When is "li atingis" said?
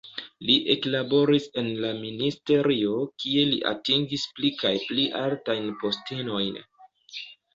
3.51-4.25